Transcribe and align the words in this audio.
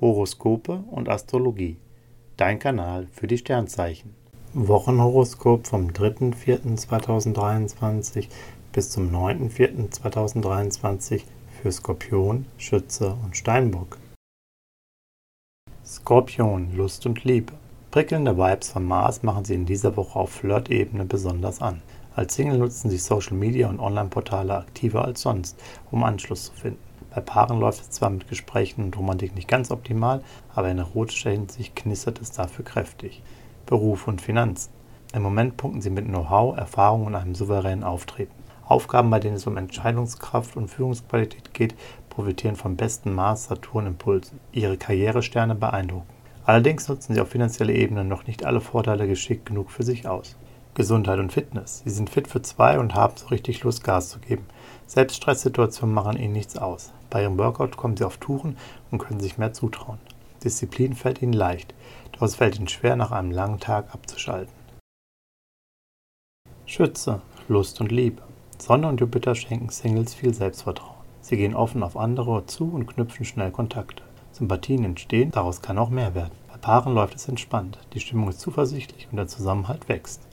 Horoskope 0.00 0.84
und 0.90 1.08
Astrologie. 1.08 1.76
Dein 2.36 2.58
Kanal 2.58 3.06
für 3.12 3.26
die 3.26 3.38
Sternzeichen. 3.38 4.14
Wochenhoroskop 4.54 5.66
vom 5.66 5.88
3.4.2023 5.88 8.28
bis 8.72 8.90
zum 8.90 9.14
9.4.2023 9.14 11.22
für 11.60 11.72
Skorpion, 11.72 12.46
Schütze 12.56 13.16
und 13.24 13.36
Steinbock. 13.36 13.98
Skorpion, 15.84 16.74
Lust 16.76 17.04
und 17.06 17.24
Liebe. 17.24 17.52
Prickelnde 17.90 18.36
Vibes 18.36 18.70
von 18.70 18.84
Mars 18.84 19.22
machen 19.22 19.44
sie 19.44 19.54
in 19.54 19.66
dieser 19.66 19.96
Woche 19.96 20.18
auf 20.18 20.30
Flirt-Ebene 20.30 21.06
besonders 21.06 21.60
an. 21.60 21.82
Als 22.14 22.34
Single 22.34 22.58
nutzen 22.58 22.90
sie 22.90 22.98
Social 22.98 23.36
Media 23.36 23.68
und 23.68 23.80
Online-Portale 23.80 24.58
aktiver 24.58 25.04
als 25.04 25.22
sonst, 25.22 25.58
um 25.90 26.04
Anschluss 26.04 26.46
zu 26.46 26.52
finden. 26.52 26.87
Bei 27.18 27.24
Paaren 27.24 27.58
läuft 27.58 27.80
es 27.80 27.90
zwar 27.90 28.10
mit 28.10 28.28
Gesprächen 28.28 28.84
und 28.84 28.96
Romantik 28.96 29.34
nicht 29.34 29.48
ganz 29.48 29.72
optimal, 29.72 30.22
aber 30.54 30.70
in 30.70 30.78
erotischer 30.78 31.30
Hinsicht 31.30 31.74
knistert 31.74 32.20
es 32.20 32.30
dafür 32.30 32.64
kräftig. 32.64 33.24
Beruf 33.66 34.06
und 34.06 34.20
Finanzen. 34.20 34.70
Im 35.12 35.22
Moment 35.22 35.56
punkten 35.56 35.82
sie 35.82 35.90
mit 35.90 36.04
Know-how, 36.04 36.56
Erfahrung 36.56 37.06
und 37.06 37.16
einem 37.16 37.34
souveränen 37.34 37.82
Auftreten. 37.82 38.30
Aufgaben, 38.64 39.10
bei 39.10 39.18
denen 39.18 39.34
es 39.34 39.48
um 39.48 39.56
Entscheidungskraft 39.56 40.56
und 40.56 40.68
Führungsqualität 40.68 41.52
geht, 41.54 41.74
profitieren 42.08 42.54
vom 42.54 42.76
besten 42.76 43.12
Mars-Saturn-Impulsen. 43.12 44.38
Ihre 44.52 44.76
Karrieresterne 44.76 45.56
beeindrucken. 45.56 46.06
Allerdings 46.44 46.86
nutzen 46.86 47.14
sie 47.14 47.20
auf 47.20 47.30
finanzieller 47.30 47.74
Ebene 47.74 48.04
noch 48.04 48.28
nicht 48.28 48.44
alle 48.44 48.60
Vorteile 48.60 49.08
geschickt 49.08 49.46
genug 49.46 49.72
für 49.72 49.82
sich 49.82 50.06
aus. 50.06 50.36
Gesundheit 50.78 51.18
und 51.18 51.32
Fitness. 51.32 51.82
Sie 51.84 51.90
sind 51.90 52.08
fit 52.08 52.28
für 52.28 52.40
zwei 52.40 52.78
und 52.78 52.94
haben 52.94 53.16
so 53.16 53.26
richtig 53.26 53.64
Lust, 53.64 53.82
Gas 53.82 54.10
zu 54.10 54.20
geben. 54.20 54.46
Selbst 54.86 55.16
Stresssituationen 55.16 55.92
machen 55.92 56.16
ihnen 56.16 56.32
nichts 56.32 56.56
aus. 56.56 56.92
Bei 57.10 57.20
ihrem 57.20 57.36
Workout 57.36 57.76
kommen 57.76 57.96
sie 57.96 58.04
auf 58.04 58.18
Touren 58.18 58.56
und 58.92 58.98
können 58.98 59.18
sich 59.18 59.38
mehr 59.38 59.52
zutrauen. 59.52 59.98
Disziplin 60.44 60.94
fällt 60.94 61.20
ihnen 61.20 61.32
leicht, 61.32 61.74
doch 62.12 62.22
es 62.22 62.36
fällt 62.36 62.58
ihnen 62.58 62.68
schwer, 62.68 62.94
nach 62.94 63.10
einem 63.10 63.32
langen 63.32 63.58
Tag 63.58 63.92
abzuschalten. 63.92 64.54
Schütze, 66.64 67.22
Lust 67.48 67.80
und 67.80 67.90
Liebe. 67.90 68.22
Sonne 68.58 68.86
und 68.86 69.00
Jupiter 69.00 69.34
schenken 69.34 69.70
Singles 69.70 70.14
viel 70.14 70.32
Selbstvertrauen. 70.32 70.94
Sie 71.22 71.36
gehen 71.36 71.56
offen 71.56 71.82
auf 71.82 71.96
andere 71.96 72.46
zu 72.46 72.70
und 72.72 72.86
knüpfen 72.86 73.24
schnell 73.24 73.50
Kontakte. 73.50 74.04
Sympathien 74.30 74.84
entstehen, 74.84 75.32
daraus 75.32 75.60
kann 75.60 75.76
auch 75.76 75.90
mehr 75.90 76.14
werden. 76.14 76.38
Bei 76.46 76.56
Paaren 76.56 76.94
läuft 76.94 77.16
es 77.16 77.26
entspannt, 77.26 77.80
die 77.94 78.00
Stimmung 78.00 78.28
ist 78.28 78.38
zuversichtlich 78.38 79.08
und 79.10 79.16
der 79.16 79.26
Zusammenhalt 79.26 79.88
wächst. 79.88 80.27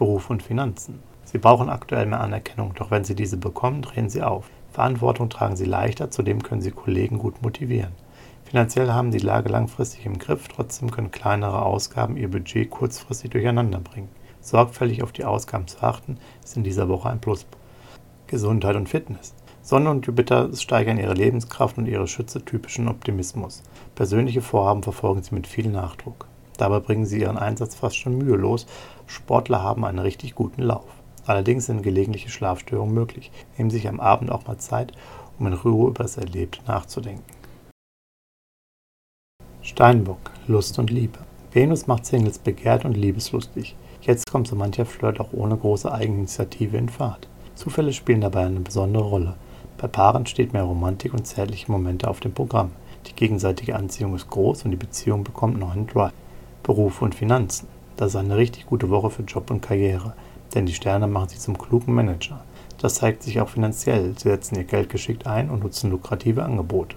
Beruf 0.00 0.30
und 0.30 0.42
Finanzen. 0.42 1.02
Sie 1.24 1.36
brauchen 1.36 1.68
aktuell 1.68 2.06
mehr 2.06 2.22
Anerkennung, 2.22 2.72
doch 2.74 2.90
wenn 2.90 3.04
Sie 3.04 3.14
diese 3.14 3.36
bekommen, 3.36 3.82
drehen 3.82 4.08
Sie 4.08 4.22
auf. 4.22 4.48
Verantwortung 4.72 5.28
tragen 5.28 5.56
Sie 5.56 5.66
leichter, 5.66 6.10
zudem 6.10 6.42
können 6.42 6.62
Sie 6.62 6.70
Kollegen 6.70 7.18
gut 7.18 7.42
motivieren. 7.42 7.92
Finanziell 8.44 8.90
haben 8.90 9.12
Sie 9.12 9.18
die 9.18 9.26
Lage 9.26 9.50
langfristig 9.50 10.06
im 10.06 10.18
Griff, 10.18 10.48
trotzdem 10.48 10.90
können 10.90 11.10
kleinere 11.10 11.60
Ausgaben 11.60 12.16
Ihr 12.16 12.30
Budget 12.30 12.70
kurzfristig 12.70 13.28
durcheinander 13.32 13.78
bringen. 13.78 14.08
Sorgfältig 14.40 15.02
auf 15.02 15.12
die 15.12 15.26
Ausgaben 15.26 15.68
zu 15.68 15.82
achten, 15.82 16.16
ist 16.42 16.56
in 16.56 16.64
dieser 16.64 16.88
Woche 16.88 17.10
ein 17.10 17.20
Pluspunkt. 17.20 17.58
Gesundheit 18.26 18.76
und 18.76 18.88
Fitness. 18.88 19.34
Sonne 19.60 19.90
und 19.90 20.06
Jupiter 20.06 20.48
steigern 20.56 20.96
ihre 20.96 21.12
Lebenskraft 21.12 21.76
und 21.76 21.84
ihre 21.84 22.08
schützetypischen 22.08 22.88
Optimismus. 22.88 23.62
Persönliche 23.96 24.40
Vorhaben 24.40 24.82
verfolgen 24.82 25.22
sie 25.22 25.34
mit 25.34 25.46
viel 25.46 25.68
Nachdruck. 25.68 26.29
Dabei 26.60 26.80
bringen 26.80 27.06
sie 27.06 27.20
ihren 27.20 27.38
Einsatz 27.38 27.74
fast 27.74 27.96
schon 27.96 28.18
mühelos. 28.18 28.66
Sportler 29.06 29.62
haben 29.62 29.82
einen 29.86 29.98
richtig 29.98 30.34
guten 30.34 30.60
Lauf. 30.60 30.84
Allerdings 31.24 31.64
sind 31.64 31.82
gelegentliche 31.82 32.28
Schlafstörungen 32.28 32.92
möglich. 32.94 33.30
Nehmen 33.56 33.70
sich 33.70 33.88
am 33.88 33.98
Abend 33.98 34.30
auch 34.30 34.46
mal 34.46 34.58
Zeit, 34.58 34.92
um 35.38 35.46
in 35.46 35.54
Ruhe 35.54 35.88
über 35.88 36.02
das 36.02 36.18
Erlebte 36.18 36.60
nachzudenken. 36.66 37.24
Steinbock, 39.62 40.18
Lust 40.48 40.78
und 40.78 40.90
Liebe. 40.90 41.20
Venus 41.50 41.86
macht 41.86 42.04
Singles 42.04 42.38
begehrt 42.38 42.84
und 42.84 42.94
liebeslustig. 42.94 43.74
Jetzt 44.02 44.30
kommt 44.30 44.46
so 44.46 44.54
mancher 44.54 44.84
Flirt 44.84 45.18
auch 45.18 45.32
ohne 45.32 45.56
große 45.56 45.90
Eigeninitiative 45.90 46.76
in 46.76 46.90
Fahrt. 46.90 47.26
Zufälle 47.54 47.94
spielen 47.94 48.20
dabei 48.20 48.44
eine 48.44 48.60
besondere 48.60 49.04
Rolle. 49.04 49.36
Bei 49.78 49.88
Paaren 49.88 50.26
steht 50.26 50.52
mehr 50.52 50.64
Romantik 50.64 51.14
und 51.14 51.26
zärtliche 51.26 51.72
Momente 51.72 52.06
auf 52.06 52.20
dem 52.20 52.34
Programm. 52.34 52.72
Die 53.06 53.14
gegenseitige 53.14 53.76
Anziehung 53.76 54.14
ist 54.14 54.28
groß 54.28 54.66
und 54.66 54.72
die 54.72 54.76
Beziehung 54.76 55.24
bekommt 55.24 55.58
neuen 55.58 55.86
Drive. 55.86 56.12
Beruf 56.70 57.02
und 57.02 57.16
Finanzen. 57.16 57.66
Das 57.96 58.10
ist 58.10 58.16
eine 58.16 58.36
richtig 58.36 58.66
gute 58.66 58.90
Woche 58.90 59.10
für 59.10 59.24
Job 59.24 59.50
und 59.50 59.60
Karriere, 59.60 60.14
denn 60.54 60.66
die 60.66 60.72
Sterne 60.72 61.08
machen 61.08 61.30
sie 61.30 61.38
zum 61.40 61.58
klugen 61.58 61.92
Manager. 61.92 62.44
Das 62.78 62.94
zeigt 62.94 63.24
sich 63.24 63.40
auch 63.40 63.48
finanziell. 63.48 64.14
Sie 64.16 64.28
setzen 64.28 64.54
ihr 64.54 64.62
Geld 64.62 64.88
geschickt 64.88 65.26
ein 65.26 65.50
und 65.50 65.64
nutzen 65.64 65.90
lukrative 65.90 66.44
Angebote. 66.44 66.94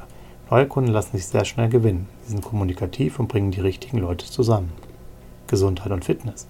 Neue 0.51 0.67
Kunden 0.67 0.91
lassen 0.91 1.17
sich 1.17 1.25
sehr 1.25 1.44
schnell 1.44 1.69
gewinnen. 1.69 2.07
Sie 2.22 2.34
sind 2.34 2.44
kommunikativ 2.44 3.17
und 3.17 3.29
bringen 3.29 3.50
die 3.50 3.61
richtigen 3.61 3.97
Leute 3.97 4.28
zusammen. 4.28 4.72
Gesundheit 5.47 5.91
und 5.91 6.05
Fitness. 6.05 6.45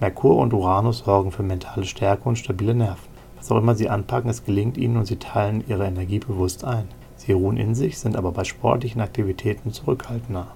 Merkur 0.00 0.38
und 0.38 0.52
Uranus 0.52 1.04
sorgen 1.04 1.30
für 1.30 1.44
mentale 1.44 1.84
Stärke 1.84 2.28
und 2.28 2.38
stabile 2.38 2.74
Nerven. 2.74 3.08
Was 3.36 3.52
auch 3.52 3.58
immer 3.58 3.76
sie 3.76 3.88
anpacken, 3.88 4.30
es 4.30 4.44
gelingt 4.44 4.76
ihnen 4.78 4.96
und 4.96 5.06
sie 5.06 5.20
teilen 5.20 5.62
ihre 5.68 5.86
Energie 5.86 6.18
bewusst 6.18 6.64
ein. 6.64 6.88
Sie 7.18 7.30
ruhen 7.30 7.56
in 7.56 7.76
sich, 7.76 8.00
sind 8.00 8.16
aber 8.16 8.32
bei 8.32 8.42
sportlichen 8.42 9.00
Aktivitäten 9.00 9.70
zurückhaltender. 9.72 10.48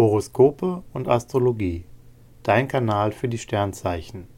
Horoskope 0.00 0.82
und 0.94 1.08
Astrologie. 1.08 1.84
Dein 2.42 2.68
Kanal 2.68 3.12
für 3.12 3.28
die 3.28 3.36
Sternzeichen. 3.36 4.28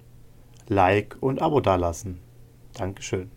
Like 0.67 1.17
und 1.21 1.41
Abo 1.41 1.61
dalassen. 1.61 2.19
Dankeschön. 2.75 3.31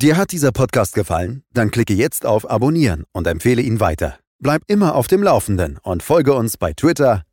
Dir 0.00 0.16
hat 0.16 0.32
dieser 0.32 0.52
Podcast 0.52 0.94
gefallen? 0.94 1.42
Dann 1.52 1.70
klicke 1.70 1.94
jetzt 1.94 2.24
auf 2.24 2.48
Abonnieren 2.48 3.04
und 3.12 3.26
empfehle 3.26 3.62
ihn 3.62 3.80
weiter. 3.80 4.18
Bleib 4.40 4.62
immer 4.66 4.96
auf 4.96 5.06
dem 5.06 5.22
Laufenden 5.22 5.78
und 5.82 6.02
folge 6.02 6.34
uns 6.34 6.56
bei 6.56 6.72
Twitter, 6.72 7.22